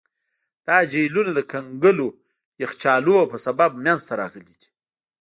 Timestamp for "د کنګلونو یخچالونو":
1.35-3.29